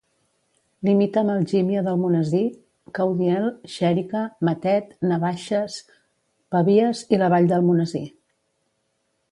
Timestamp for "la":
7.25-7.33